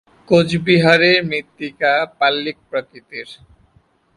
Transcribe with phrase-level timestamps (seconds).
[0.27, 3.27] কোচবিহারের মৃত্তিকা পাললিক প্রকৃতির।